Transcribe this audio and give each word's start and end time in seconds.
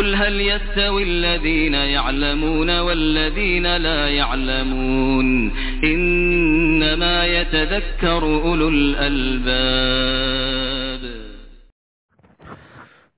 قل 0.00 0.14
هل 0.14 0.40
يستوي 0.40 1.02
الذين 1.02 1.74
يعلمون 1.74 2.80
والذين 2.80 3.76
لا 3.76 4.08
يعلمون 4.08 5.52
إنما 5.84 7.26
يتذكر 7.26 8.22
أولو 8.24 8.68
الألباب. 8.68 9.80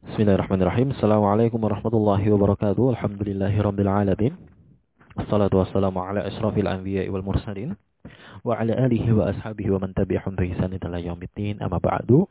بسم 0.03 0.23
الله 0.23 0.35
الرحمن 0.35 0.63
الرحيم. 0.63 0.91
السلام 0.91 1.25
عليكم 1.25 1.65
ورحمة 1.65 1.95
الله 1.95 2.31
وبركاته. 2.33 2.91
الحمد 2.91 3.29
لله 3.29 3.63
رب 3.63 3.81
العالمين. 3.81 4.37
الصلاة 5.23 5.51
والسلام 5.55 5.99
على 5.99 6.27
أشرف 6.27 6.59
الأنبياء 6.59 7.09
والمرسلين 7.09 7.77
وعلى 8.45 8.73
آله 8.87 9.13
وأصحابه 9.13 9.71
ومن 9.71 9.95
تبعهم 9.95 10.35
بإحسان 10.35 10.79
إلى 10.83 11.07
يوم 11.07 11.21
الدين. 11.23 11.63
أما 11.63 11.79
بعد 11.79 12.27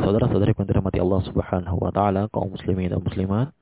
saudara-saudari 0.00 0.52
yang 0.52 0.68
dirahmati 0.68 0.98
Allah 1.00 1.20
Subhanahu 1.24 1.76
wa 1.80 1.90
taala, 1.94 2.28
kaum 2.28 2.52
muslimin 2.52 2.92
dan 2.92 3.00
muslimat, 3.00 3.52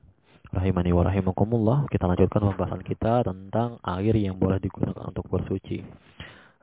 rahimani 0.51 0.91
wa 0.91 1.03
rahimakumullah. 1.07 1.87
Kita 1.87 2.05
lanjutkan 2.05 2.43
pembahasan 2.43 2.83
kita 2.83 3.23
tentang 3.23 3.79
air 3.81 4.13
yang 4.19 4.35
boleh 4.35 4.59
digunakan 4.59 5.09
untuk 5.09 5.25
bersuci. 5.31 5.81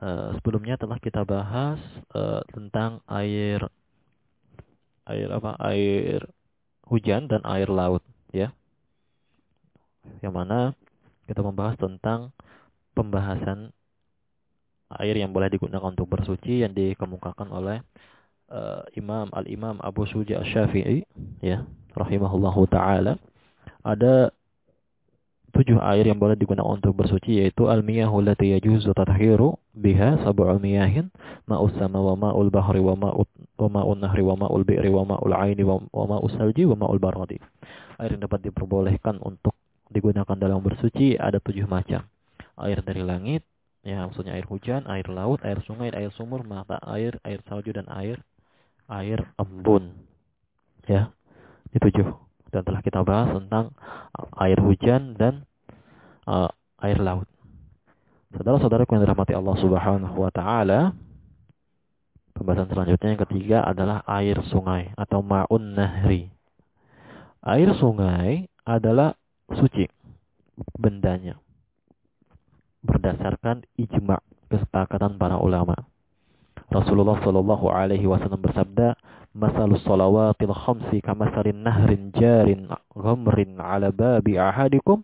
Uh, 0.01 0.33
sebelumnya 0.41 0.81
telah 0.81 0.97
kita 0.97 1.29
bahas 1.29 1.77
uh, 2.17 2.41
tentang 2.53 3.05
air 3.05 3.61
air 5.05 5.29
apa? 5.29 5.57
Air 5.69 6.25
hujan 6.89 7.29
dan 7.29 7.45
air 7.45 7.69
laut, 7.69 8.01
ya. 8.33 8.55
Yang 10.25 10.35
mana 10.35 10.59
kita 11.29 11.45
membahas 11.45 11.77
tentang 11.77 12.33
pembahasan 12.97 13.71
air 14.99 15.15
yang 15.15 15.31
boleh 15.31 15.47
digunakan 15.47 15.95
untuk 15.95 16.11
bersuci 16.11 16.67
yang 16.67 16.75
dikemukakan 16.75 17.47
oleh 17.55 17.79
uh, 18.51 18.83
Imam 18.99 19.31
Al-Imam 19.33 19.79
Abu 19.81 20.05
Suja 20.11 20.43
Asy-Syafi'i 20.43 21.07
ya, 21.41 21.65
rahimahullahu 21.95 22.67
taala. 22.69 23.17
Ada 23.81 24.35
tujuh 25.51 25.83
air 25.83 26.07
yang 26.07 26.19
boleh 26.19 26.39
digunakan 26.39 26.67
untuk 26.67 26.95
bersuci 26.95 27.43
yaitu 27.43 27.67
al-miyahu 27.67 28.23
allati 28.23 28.55
yajuzu 28.55 28.95
tathiru 28.95 29.59
biha 29.75 30.23
sab'u 30.23 30.63
miyahin 30.63 31.11
ma'us 31.51 31.75
sama 31.75 31.99
wa 31.99 32.15
ma'ul 32.15 32.55
bahri 32.55 32.79
wa 32.79 32.95
ma'ut 32.95 33.27
wa 33.59 33.69
ma'un 33.69 33.99
nahri 33.99 34.23
wa 34.23 34.39
ma'ul 34.39 34.63
bi'ri 34.63 34.89
wa 34.89 35.03
ma'ul 35.03 35.35
aini 35.35 35.67
wa 35.67 35.83
ma'us 35.91 36.39
salji 36.39 36.65
wa 36.71 36.79
ma'ul 36.79 37.03
baradi. 37.03 37.43
Air 37.99 38.17
yang 38.17 38.25
dapat 38.25 38.47
diperbolehkan 38.47 39.19
untuk 39.21 39.53
digunakan 39.91 40.39
dalam 40.39 40.63
bersuci 40.63 41.19
ada 41.19 41.43
tujuh 41.43 41.67
macam. 41.67 42.07
Air 42.57 42.81
dari 42.87 43.03
langit, 43.03 43.43
ya 43.83 44.07
maksudnya 44.07 44.39
air 44.39 44.47
hujan, 44.47 44.87
air 44.87 45.05
laut, 45.11 45.43
air 45.43 45.61
sungai, 45.67 45.93
air 45.93 46.15
sumur, 46.15 46.47
mata 46.47 46.79
air, 46.87 47.19
air 47.27 47.43
salju 47.45 47.75
dan 47.75 47.91
air 47.91 48.23
air 48.91 49.31
embun. 49.39 49.95
Ya, 50.91 51.15
itu 51.71 51.87
tujuh. 51.87 52.09
Dan 52.51 52.67
telah 52.67 52.83
kita 52.83 53.07
bahas 53.07 53.31
tentang 53.31 53.71
air 54.43 54.59
hujan 54.59 55.15
dan 55.15 55.47
uh, 56.27 56.51
air 56.83 56.99
laut. 56.99 57.31
Saudara-saudara 58.35 58.87
yang 58.87 59.03
dirahmati 59.03 59.35
Allah 59.35 59.57
Subhanahu 59.59 60.17
wa 60.19 60.31
taala, 60.35 60.95
pembahasan 62.35 62.71
selanjutnya 62.71 63.09
yang 63.15 63.23
ketiga 63.27 63.59
adalah 63.67 64.03
air 64.07 64.39
sungai 64.51 64.91
atau 64.99 65.23
maun 65.23 65.79
nahri. 65.79 66.31
Air 67.43 67.75
sungai 67.79 68.51
adalah 68.67 69.15
suci 69.51 69.87
bendanya 70.79 71.39
berdasarkan 72.81 73.67
ijma 73.77 74.23
kesepakatan 74.49 75.21
para 75.21 75.37
ulama. 75.37 75.90
Rasulullah 76.71 77.19
Shallallahu 77.19 77.67
Alaihi 77.67 78.07
Wasallam 78.07 78.47
bersabda, 78.47 78.95
"Masalus 79.35 79.83
salawatil 79.83 80.55
khamsi 80.55 81.03
kamasalin 81.03 81.67
nahrin 81.67 82.15
jarin 82.15 82.71
ghamrin 82.95 83.59
ala 83.59 83.91
babi 83.91 84.39
ahadikum 84.39 85.03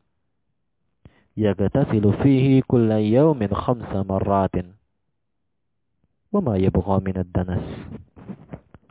yagatasilu 1.34 2.14
fihi 2.22 2.62
kulla 2.62 3.02
yawmin 3.02 3.50
khamsa 3.50 4.06
marratin." 4.06 4.78
Wama 6.30 6.54
yabqa 6.54 7.02
minad 7.02 7.34
danas. 7.34 7.66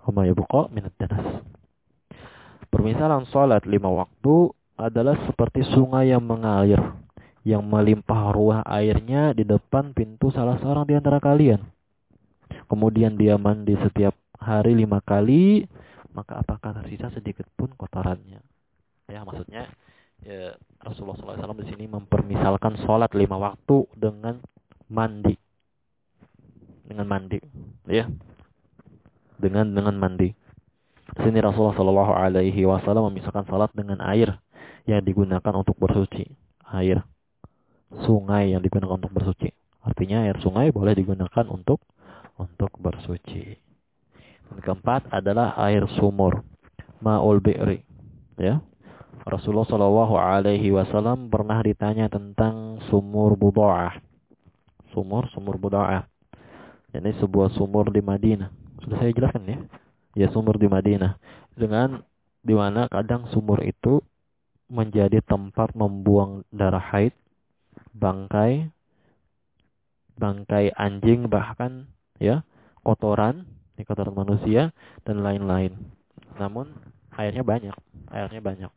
Wama 0.04 0.28
yabqa 0.28 0.68
minad 0.76 0.92
danas. 1.00 1.48
Permisalan 2.68 3.24
salat 3.32 3.64
lima 3.64 3.88
waktu 3.88 4.52
adalah 4.76 5.16
seperti 5.24 5.64
sungai 5.72 6.12
yang 6.12 6.28
mengalir, 6.28 6.80
yang 7.48 7.64
melimpah 7.64 8.36
ruah 8.36 8.68
airnya 8.68 9.32
di 9.32 9.48
depan 9.48 9.96
pintu 9.96 10.28
salah 10.36 10.60
seorang 10.60 10.84
di 10.84 11.00
antara 11.00 11.24
kalian 11.24 11.75
kemudian 12.68 13.16
dia 13.16 13.36
mandi 13.36 13.78
setiap 13.80 14.16
hari 14.40 14.78
lima 14.78 15.02
kali, 15.02 15.66
maka 16.16 16.40
apakah 16.40 16.72
tersisa 16.82 17.12
sedikit 17.12 17.46
pun 17.60 17.72
kotorannya? 17.76 18.40
Ya, 19.12 19.22
maksudnya 19.22 19.70
ya, 20.24 20.58
Rasulullah 20.82 21.18
SAW 21.20 21.62
di 21.62 21.70
sini 21.70 21.86
mempermisalkan 21.92 22.82
sholat 22.84 23.12
lima 23.14 23.38
waktu 23.38 23.86
dengan 23.94 24.42
mandi, 24.90 25.36
dengan 26.86 27.06
mandi, 27.06 27.40
ya, 27.90 28.10
dengan 29.38 29.70
dengan 29.76 29.96
mandi. 29.98 30.34
Di 31.06 31.22
sini 31.22 31.38
Rasulullah 31.38 31.78
Wasallam 31.78 33.14
memisahkan 33.14 33.46
sholat 33.46 33.70
dengan 33.78 34.02
air 34.02 34.42
yang 34.90 35.06
digunakan 35.06 35.54
untuk 35.54 35.78
bersuci, 35.78 36.26
air 36.74 37.06
sungai 38.06 38.52
yang 38.58 38.62
digunakan 38.66 38.98
untuk 38.98 39.14
bersuci. 39.14 39.54
Artinya 39.86 40.26
air 40.26 40.42
sungai 40.42 40.74
boleh 40.74 40.98
digunakan 40.98 41.46
untuk 41.46 41.78
untuk 42.40 42.72
bersuci. 42.80 43.56
Dan 44.46 44.58
keempat 44.62 45.10
adalah 45.10 45.58
air 45.66 45.84
sumur, 45.98 46.46
ma'ul 47.02 47.42
bi'ri. 47.42 47.82
Ya. 48.38 48.62
Rasulullah 49.26 49.66
Shallallahu 49.66 50.16
Alaihi 50.22 50.70
Wasallam 50.70 51.34
pernah 51.34 51.58
ditanya 51.66 52.06
tentang 52.12 52.78
sumur 52.92 53.34
budaah. 53.34 53.98
Sumur, 54.94 55.26
sumur 55.34 55.58
budaah. 55.58 56.06
Ini 56.94 57.12
sebuah 57.20 57.52
sumur 57.58 57.90
di 57.90 58.06
Madinah. 58.06 58.54
Sudah 58.86 59.02
saya 59.02 59.12
jelaskan 59.12 59.44
ya. 59.50 59.60
Ya 60.16 60.28
sumur 60.30 60.62
di 60.62 60.70
Madinah. 60.70 61.18
Dengan 61.58 62.06
di 62.46 62.54
mana 62.54 62.86
kadang 62.86 63.26
sumur 63.34 63.66
itu 63.66 64.00
menjadi 64.70 65.20
tempat 65.26 65.74
membuang 65.74 66.46
darah 66.54 66.82
haid, 66.94 67.18
bangkai, 67.98 68.70
bangkai 70.16 70.72
anjing 70.78 71.28
bahkan 71.28 71.90
ya 72.22 72.46
kotoran 72.86 73.48
ini 73.76 73.84
kotoran 73.84 74.16
manusia 74.16 74.72
dan 75.04 75.20
lain-lain. 75.20 75.76
Namun 76.40 76.72
airnya 77.16 77.44
banyak 77.44 77.76
airnya 78.12 78.42
banyak. 78.42 78.72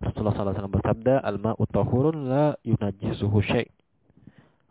Rasulullah 0.00 0.32
SAW 0.32 0.72
bersabda 0.72 1.20
al-ma'u 1.20 1.60
tahurun 1.68 2.16
la 2.28 2.56
yunajjisuhu 2.64 3.38
syai' 3.44 3.68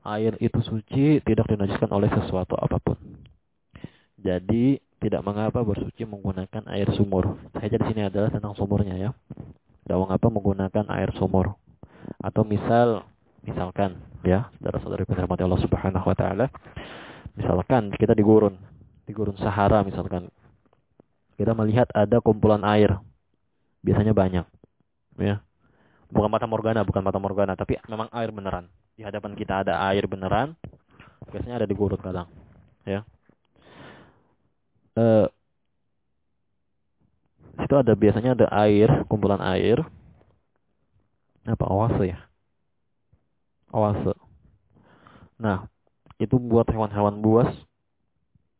air 0.07 0.39
itu 0.39 0.59
suci 0.63 1.19
tidak 1.21 1.51
dinajiskan 1.51 1.91
oleh 1.91 2.07
sesuatu 2.09 2.55
apa 2.55 2.79
pun. 2.79 2.97
Jadi 4.17 4.79
tidak 4.97 5.21
mengapa 5.21 5.61
bersuci 5.61 6.07
menggunakan 6.07 6.65
air 6.73 6.89
sumur. 6.97 7.37
Saja 7.53 7.77
di 7.77 7.85
sini 7.85 8.01
adalah 8.07 8.33
tentang 8.33 8.57
sumurnya 8.57 8.97
ya. 8.97 9.11
Tidak 9.85 9.97
mengapa 9.99 10.27
menggunakan 10.31 10.85
air 10.97 11.13
sumur. 11.19 11.53
Atau 12.23 12.47
misal 12.47 13.05
misalkan 13.45 13.99
ya 14.25 14.49
saudara-saudari 14.57 15.05
penghormati 15.05 15.43
Allah 15.45 15.61
Subhanahu 15.61 16.07
wa 16.07 16.15
taala 16.17 16.45
Misalkan 17.37 17.93
kita 17.93 18.17
di 18.17 18.25
gurun, 18.25 18.57
di 19.05 19.13
gurun 19.13 19.37
Sahara 19.37 19.85
misalkan. 19.85 20.27
Kita 21.37 21.53
melihat 21.53 21.85
ada 21.93 22.17
kumpulan 22.17 22.65
air. 22.65 22.97
Biasanya 23.85 24.17
banyak. 24.17 24.45
Ya. 25.21 25.45
Bukan 26.09 26.33
mata 26.33 26.49
morgana, 26.49 26.81
bukan 26.81 27.05
mata 27.05 27.21
morgana, 27.21 27.53
tapi 27.53 27.77
memang 27.85 28.09
air 28.09 28.33
beneran. 28.33 28.65
Di 28.97 29.05
hadapan 29.05 29.37
kita 29.37 29.61
ada 29.61 29.77
air 29.85 30.09
beneran. 30.09 30.57
Biasanya 31.29 31.61
ada 31.61 31.67
di 31.69 31.77
gurun 31.77 32.01
kadang. 32.01 32.25
Ya. 32.89 33.05
Eh 34.97 35.29
situ 37.57 37.75
ada 37.77 37.93
biasanya 37.93 38.31
ada 38.33 38.47
air, 38.65 39.05
kumpulan 39.05 39.43
air. 39.43 39.85
Apa 41.45 41.67
oase 41.69 42.15
ya? 42.15 42.19
Oase. 43.75 44.15
Nah, 45.37 45.69
itu 46.17 46.35
buat 46.41 46.65
hewan-hewan 46.69 47.21
buas 47.21 47.49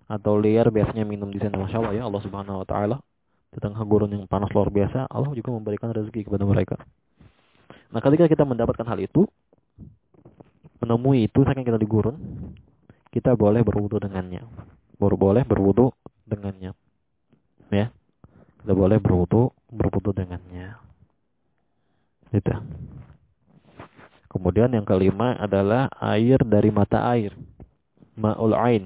atau 0.07 0.39
liar 0.39 0.71
biasanya 0.71 1.03
minum 1.03 1.27
di 1.27 1.41
sana 1.41 1.59
masya 1.59 1.83
Allah 1.83 1.93
ya 1.93 2.03
Allah 2.07 2.21
subhanahu 2.23 2.63
wa 2.63 2.67
taala. 2.67 2.97
Di 3.47 3.63
tengah 3.63 3.79
gurun 3.87 4.11
yang 4.11 4.27
panas 4.27 4.51
luar 4.51 4.69
biasa 4.69 5.07
Allah 5.07 5.31
juga 5.33 5.55
memberikan 5.55 5.89
rezeki 5.89 6.27
kepada 6.27 6.43
mereka. 6.43 6.75
Nah 7.89 8.03
ketika 8.03 8.27
kita 8.27 8.43
mendapatkan 8.43 8.83
hal 8.85 8.99
itu 8.99 9.23
menemui 10.83 11.25
itu 11.25 11.41
saking 11.41 11.65
kita 11.65 11.79
di 11.79 11.87
gurun 11.87 12.15
kita 13.09 13.33
boleh 13.33 13.63
berwudu 13.63 13.97
dengannya. 13.97 14.45
Baru 14.99 15.15
boleh 15.17 15.41
berwudu 15.47 15.89
dengannya. 16.27 16.75
Ya. 17.71 17.89
Kita 18.61 18.73
boleh 18.75 18.99
berwudu 18.99 19.55
berwudu 19.71 20.11
dengannya. 20.13 20.75
Itu 22.35 22.51
Kemudian 24.27 24.75
yang 24.75 24.83
kelima 24.83 25.35
adalah 25.39 25.87
air 26.03 26.39
dari 26.43 26.69
mata 26.69 27.07
air. 27.15 27.31
Ma'ul 28.19 28.53
ain. 28.53 28.83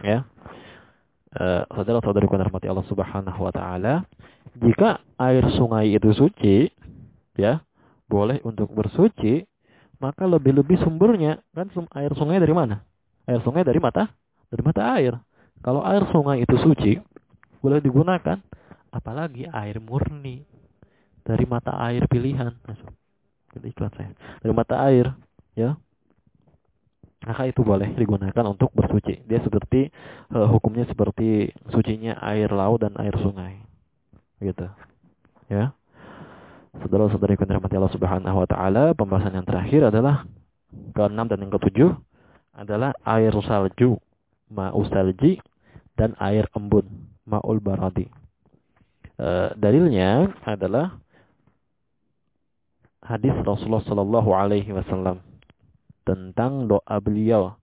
Ya. 0.00 0.24
uh, 1.36 1.66
saudara-saudariku 1.74 2.38
rahmati 2.38 2.70
Allah 2.70 2.86
Subhanahu 2.86 3.40
wa 3.40 3.52
taala, 3.52 4.06
jika 4.60 5.02
air 5.18 5.44
sungai 5.58 5.92
itu 5.92 6.14
suci, 6.14 6.70
ya, 7.34 7.60
boleh 8.06 8.38
untuk 8.46 8.70
bersuci, 8.70 9.42
maka 9.98 10.28
lebih-lebih 10.28 10.78
sumbernya 10.84 11.40
kan 11.56 11.72
air 11.96 12.12
sungai 12.14 12.38
dari 12.38 12.54
mana? 12.54 12.84
Air 13.24 13.40
sungai 13.42 13.64
dari 13.64 13.80
mata 13.80 14.12
dari 14.52 14.62
mata 14.62 14.82
air. 14.94 15.18
Kalau 15.64 15.80
air 15.82 16.04
sungai 16.12 16.44
itu 16.44 16.54
suci, 16.60 16.92
boleh 17.64 17.80
digunakan, 17.80 18.36
apalagi 18.92 19.48
air 19.48 19.80
murni 19.80 20.44
dari 21.24 21.48
mata 21.48 21.74
air 21.80 22.04
pilihan. 22.06 22.52
Iklan 23.62 23.92
saya. 23.94 24.10
Dari 24.42 24.50
mata 24.50 24.82
air, 24.82 25.14
ya. 25.54 25.78
Maka 27.24 27.48
itu 27.48 27.64
boleh 27.64 27.88
digunakan 27.96 28.44
untuk 28.44 28.68
bersuci. 28.76 29.24
Dia 29.24 29.40
seperti 29.40 29.88
uh, 30.34 30.50
hukumnya 30.50 30.84
seperti 30.84 31.54
sucinya 31.72 32.20
air 32.20 32.52
laut 32.52 32.84
dan 32.84 32.92
air 33.00 33.16
sungai. 33.16 33.64
Gitu. 34.42 34.66
Ya. 35.48 35.72
Saudara-saudari 36.74 37.38
yang 37.38 37.48
dirahmati 37.48 37.78
Allah 37.78 37.94
Subhanahu 37.94 38.36
wa 38.44 38.48
taala, 38.50 38.84
pembahasan 38.98 39.38
yang 39.38 39.46
terakhir 39.46 39.88
adalah 39.88 40.26
keenam 40.92 41.30
dan 41.30 41.38
yang 41.46 41.52
ketujuh 41.54 41.94
adalah 42.54 42.90
air 43.06 43.34
salju, 43.46 43.98
ma'u 44.50 44.82
salji 44.90 45.38
dan 45.94 46.18
air 46.18 46.50
embun, 46.54 46.86
ma'ul 47.26 47.62
baradi. 47.62 48.10
E, 49.14 49.28
dalilnya 49.54 50.34
adalah 50.42 50.98
hadis 53.04 53.36
Rasulullah 53.44 53.84
Shallallahu 53.84 54.30
alaihi 54.32 54.72
wasallam 54.72 55.20
tentang 56.08 56.66
doa 56.66 56.96
beliau 56.98 57.54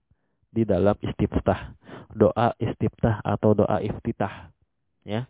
di 0.54 0.64
dalam 0.64 0.96
istiftah. 1.02 1.74
Doa 2.12 2.54
istiftah 2.62 3.20
atau 3.26 3.58
doa 3.58 3.82
iftitah. 3.82 4.54
Ya 5.02 5.26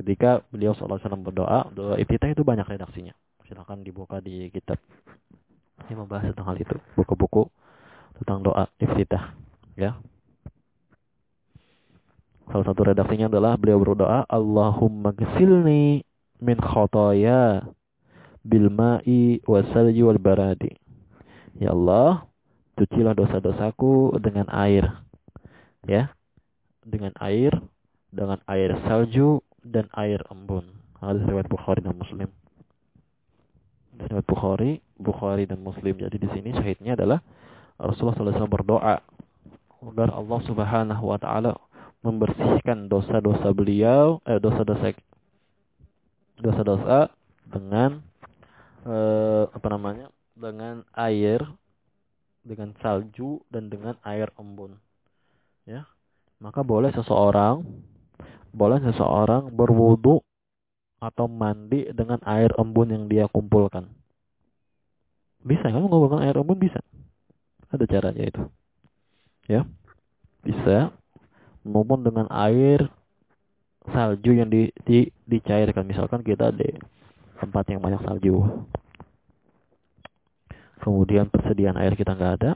ketika 0.00 0.40
beliau 0.48 0.72
SAW 0.72 0.96
berdoa, 1.20 1.68
doa 1.76 2.00
iftitah 2.00 2.32
itu 2.32 2.40
banyak 2.40 2.64
redaksinya. 2.64 3.12
Silahkan 3.44 3.76
dibuka 3.84 4.24
di 4.24 4.48
kitab 4.48 4.80
yang 5.92 6.08
membahas 6.08 6.32
tentang 6.32 6.48
hal 6.48 6.56
itu. 6.56 6.76
Buku-buku 6.96 7.52
tentang 8.16 8.40
doa 8.40 8.64
iftitah. 8.80 9.36
Ya. 9.76 10.00
Salah 12.48 12.64
satu 12.64 12.80
redaksinya 12.88 13.28
adalah 13.28 13.60
beliau 13.60 13.78
berdoa, 13.78 14.24
Allahumma 14.26 15.12
gsilni 15.12 16.02
min 16.40 16.56
khotoya 16.58 17.62
bil 18.44 18.68
ma'i 18.72 19.40
wasalji 19.44 20.00
wal 20.04 20.20
baradi. 20.20 20.72
Ya 21.60 21.76
Allah, 21.76 22.24
cucilah 22.80 23.12
dosa-dosaku 23.12 24.16
dengan 24.20 24.48
air. 24.48 24.88
Ya. 25.84 26.14
Dengan 26.80 27.12
air, 27.20 27.52
dengan 28.08 28.40
air 28.48 28.72
salju 28.88 29.44
dan 29.60 29.86
air 29.92 30.24
embun. 30.32 30.64
Hadis 31.00 31.24
riwayat 31.28 31.48
Bukhari 31.48 31.80
dan 31.84 31.96
Muslim. 31.96 32.28
Riwayat 34.00 34.26
Bukhari, 34.26 34.80
Bukhari 34.96 35.44
dan 35.44 35.60
Muslim. 35.60 36.00
Jadi 36.00 36.16
di 36.16 36.28
sini 36.32 36.56
syahidnya 36.56 36.96
adalah 36.96 37.20
Rasulullah 37.80 38.16
SAW 38.16 38.48
berdoa 38.48 39.00
agar 39.80 40.08
Allah 40.12 40.40
Subhanahu 40.44 41.04
wa 41.08 41.16
taala 41.16 41.56
membersihkan 42.04 42.88
dosa-dosa 42.88 43.52
beliau, 43.52 44.20
eh 44.28 44.40
dosa-dosa 44.40 44.92
dosa-dosa 46.40 47.12
dengan 47.48 48.00
eh, 48.86 49.44
apa 49.50 49.68
namanya? 49.70 50.08
dengan 50.40 50.88
air 50.96 51.44
dengan 52.40 52.72
salju 52.80 53.44
dan 53.52 53.68
dengan 53.68 54.00
air 54.08 54.32
embun. 54.40 54.80
Ya. 55.68 55.84
Maka 56.40 56.64
boleh 56.64 56.88
seseorang 56.96 57.60
boleh 58.50 58.80
seseorang 58.82 59.52
berwudu 59.52 60.24
atau 60.98 61.28
mandi 61.28 61.92
dengan 61.92 62.18
air 62.24 62.50
embun 62.56 62.88
yang 62.88 63.04
dia 63.06 63.28
kumpulkan. 63.28 63.88
Bisa 65.44 65.68
kan 65.68 65.80
mengumpulkan 65.84 66.24
air 66.24 66.40
embun 66.40 66.56
bisa. 66.56 66.80
Ada 67.68 67.84
caranya 67.84 68.24
itu. 68.24 68.42
Ya. 69.44 69.68
Bisa 70.40 70.88
maupun 71.68 72.00
dengan 72.00 72.24
air 72.32 72.88
salju 73.92 74.32
yang 74.32 74.48
di, 74.48 74.72
di 74.88 75.08
dicairkan 75.28 75.84
misalkan 75.84 76.24
kita 76.24 76.52
di 76.52 76.68
tempat 77.40 77.64
yang 77.72 77.80
banyak 77.80 78.04
salju. 78.04 78.44
Kemudian 80.80 81.28
persediaan 81.32 81.80
air 81.80 81.96
kita 81.96 82.12
nggak 82.12 82.34
ada. 82.40 82.52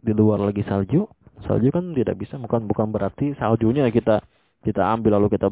Di 0.00 0.12
luar 0.16 0.40
lagi 0.40 0.64
salju, 0.64 1.04
salju 1.44 1.68
kan 1.72 1.92
tidak 1.92 2.16
bisa 2.20 2.36
bukan 2.36 2.64
bukan 2.68 2.88
berarti 2.92 3.36
saljunya 3.36 3.88
kita 3.92 4.20
kita 4.60 4.82
ambil 4.92 5.16
lalu 5.16 5.32
kita 5.36 5.48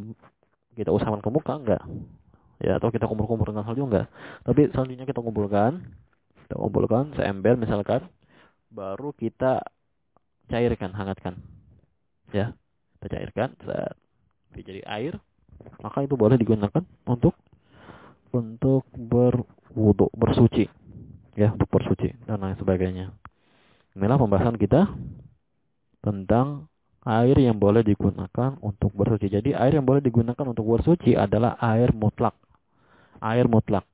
kita 0.76 0.92
usahkan 0.92 1.24
ke 1.24 1.30
muka 1.32 1.54
enggak 1.56 1.82
ya 2.60 2.76
atau 2.76 2.92
kita 2.92 3.08
kumpul-kumpul 3.08 3.50
dengan 3.50 3.64
salju 3.64 3.88
enggak 3.88 4.06
tapi 4.44 4.68
saljunya 4.74 5.08
kita 5.08 5.24
kumpulkan 5.24 5.80
kita 6.44 6.54
kumpulkan 6.58 7.14
seember 7.16 7.56
misalkan 7.56 8.04
baru 8.68 9.16
kita 9.16 9.64
cairkan 10.48 10.92
hangatkan. 10.92 11.40
Ya 12.32 12.52
kita 12.98 13.06
cairkan 13.16 13.56
saat 13.64 13.96
jadi 14.52 14.84
air 14.84 15.20
maka 15.80 16.04
itu 16.04 16.14
boleh 16.14 16.36
digunakan 16.40 16.82
untuk 17.04 17.34
untuk 18.32 18.84
berwudhu 18.92 20.12
bersuci 20.16 20.68
ya 21.38 21.52
untuk 21.54 21.68
bersuci 21.70 22.12
dan 22.28 22.40
lain 22.42 22.56
sebagainya 22.58 23.12
inilah 23.96 24.18
pembahasan 24.20 24.56
kita 24.56 24.90
tentang 26.04 26.70
air 27.08 27.36
yang 27.40 27.56
boleh 27.56 27.80
digunakan 27.80 28.60
untuk 28.60 28.92
bersuci. 28.92 29.32
Jadi 29.32 29.56
air 29.56 29.80
yang 29.80 29.88
boleh 29.88 30.04
digunakan 30.04 30.44
untuk 30.44 30.68
bersuci 30.68 31.16
adalah 31.16 31.56
air 31.56 31.88
mutlak. 31.96 32.36
Air 33.24 33.48
mutlak 33.48 33.88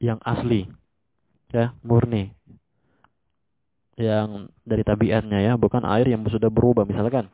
yang 0.00 0.16
asli. 0.24 0.64
Ya, 1.52 1.76
murni. 1.84 2.32
Yang 4.00 4.52
dari 4.64 4.82
tabiatnya 4.86 5.44
ya, 5.44 5.52
bukan 5.60 5.84
air 5.84 6.08
yang 6.08 6.24
sudah 6.24 6.48
berubah 6.48 6.88
misalkan. 6.88 7.28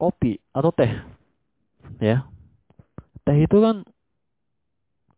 Kopi 0.00 0.40
atau 0.50 0.72
teh. 0.74 0.90
Ya. 2.02 2.26
Teh 3.22 3.38
itu 3.38 3.56
kan 3.62 3.86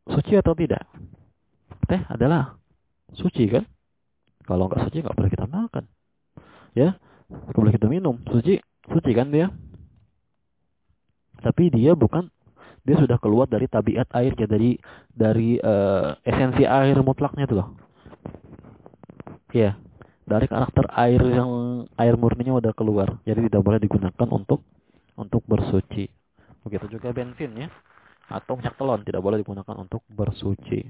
suci 0.08 0.36
atau 0.36 0.52
tidak? 0.52 0.84
Teh 1.88 2.02
adalah 2.12 2.60
suci 3.16 3.48
kan? 3.48 3.64
Kalau 4.44 4.68
nggak 4.68 4.88
suci 4.88 5.00
nggak 5.00 5.16
boleh 5.16 5.30
kita 5.32 5.46
makan. 5.48 5.84
Ya, 6.76 6.98
boleh 7.54 7.72
kita 7.72 7.88
minum 7.88 8.20
suci 8.28 8.60
suci 8.88 9.10
kan 9.16 9.32
dia 9.32 9.48
tapi 11.40 11.68
dia 11.72 11.92
bukan 11.96 12.28
dia 12.84 12.96
sudah 13.00 13.16
keluar 13.16 13.48
dari 13.48 13.64
tabiat 13.68 14.12
airnya 14.12 14.44
dari 14.44 14.76
dari 15.08 15.56
uh, 15.60 16.16
esensi 16.24 16.68
air 16.68 17.00
mutlaknya 17.00 17.48
itu 17.48 17.54
loh 17.56 17.68
ya 19.52 19.76
dari 20.24 20.48
karakter 20.48 20.88
air 20.92 21.20
yang 21.20 21.84
air 21.96 22.16
murninya 22.16 22.60
udah 22.60 22.72
keluar 22.76 23.20
jadi 23.24 23.48
tidak 23.48 23.62
boleh 23.64 23.80
digunakan 23.80 24.28
untuk 24.28 24.64
untuk 25.16 25.44
bersuci 25.48 26.08
begitu 26.64 26.98
juga 26.98 27.12
bensin 27.12 27.52
ya 27.54 27.68
atau 28.32 28.56
minyak 28.56 28.74
telon 28.80 29.04
tidak 29.04 29.20
boleh 29.20 29.44
digunakan 29.44 29.76
untuk 29.76 30.00
bersuci 30.08 30.80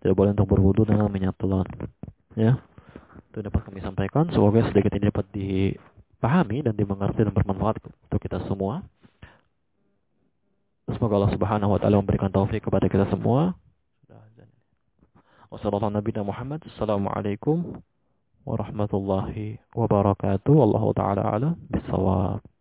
tidak 0.00 0.16
boleh 0.16 0.32
untuk 0.32 0.48
berwudu 0.48 0.88
dengan 0.88 1.12
minyak 1.12 1.36
telon 1.36 1.68
ya 2.32 2.56
itu 3.32 3.40
dapat 3.40 3.64
kami 3.64 3.80
sampaikan. 3.80 4.28
Semoga 4.28 4.60
sedikit 4.68 4.92
ini 4.92 5.08
dapat 5.08 5.24
dipahami 5.32 6.68
dan 6.68 6.76
dimengerti 6.76 7.24
dan 7.24 7.32
bermanfaat 7.32 7.80
untuk 7.80 8.20
kita 8.20 8.44
semua. 8.44 8.84
Semoga 10.92 11.16
Allah 11.16 11.32
Subhanahu 11.32 11.72
wa 11.72 11.80
taala 11.80 12.04
memberikan 12.04 12.28
taufik 12.28 12.68
kepada 12.68 12.92
kita 12.92 13.08
semua. 13.08 13.56
Wassalamualaikum 15.48 17.80
warahmatullahi 18.44 19.64
wabarakatuh. 19.72 20.52
Wallahu 20.52 20.92
taala 20.92 21.24
alam 21.24 21.56
bisawab. 21.72 22.51